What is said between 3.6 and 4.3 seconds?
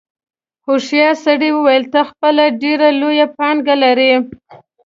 لرې.